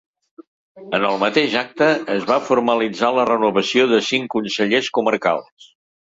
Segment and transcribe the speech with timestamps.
[0.99, 5.71] En el mateix acte es va formalitzar la renovació de cinc consellers comarcals.